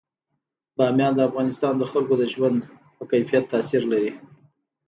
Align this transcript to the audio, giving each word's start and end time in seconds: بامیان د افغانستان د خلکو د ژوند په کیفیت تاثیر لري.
بامیان 0.77 1.13
د 1.15 1.19
افغانستان 1.29 1.73
د 1.77 1.83
خلکو 1.91 2.13
د 2.17 2.23
ژوند 2.33 2.59
په 2.95 3.03
کیفیت 3.11 3.43
تاثیر 3.53 3.83
لري. 3.91 4.11